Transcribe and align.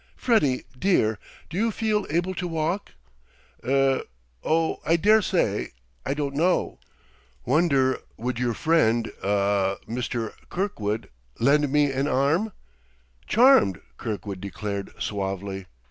"Freddie, 0.15 0.63
dear, 0.79 1.19
do 1.47 1.57
you 1.57 1.69
feel 1.69 2.07
able 2.09 2.33
to 2.33 2.47
walk?" 2.47 2.93
"Eh? 3.63 3.99
Oh, 4.43 4.79
I 4.83 4.95
dare 4.95 5.21
say 5.21 5.73
I 6.03 6.15
don't 6.15 6.33
know. 6.33 6.79
Wonder 7.45 7.99
would 8.17 8.39
your 8.39 8.55
friend 8.55 9.11
ah 9.23 9.75
Mr. 9.87 10.33
Kirkwood, 10.49 11.07
lend 11.39 11.71
me 11.71 11.91
an 11.91 12.07
arm?" 12.07 12.51
"Charmed," 13.27 13.79
Kirkwood 13.99 14.41
declared 14.41 14.89
suavely. 14.97 15.67